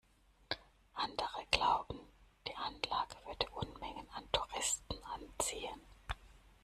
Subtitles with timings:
[0.95, 1.99] Andere glauben,
[2.47, 5.79] die Anlage würde Unmengen an Touristen anziehen.